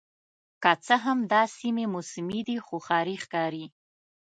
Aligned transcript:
که 0.63 0.71
څه 0.85 0.95
هم 1.05 1.19
دا 1.31 1.41
سیمې 1.57 1.85
موسمي 1.93 2.41
دي 2.47 2.57
خو 2.65 2.75
ښاري 2.85 3.15
ښکاري 3.23 3.65